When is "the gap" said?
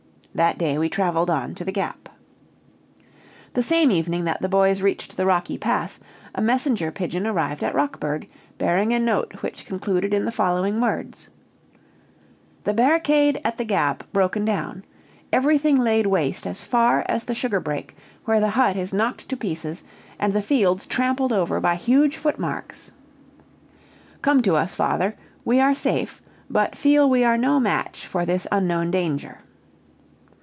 1.65-2.07, 13.57-14.05